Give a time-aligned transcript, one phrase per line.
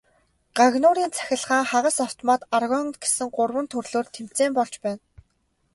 [0.57, 5.01] Гагнуурын цахилгаан, хагас автомат, аргон гэсэн гурван төрлөөр тэмцээн болж байна.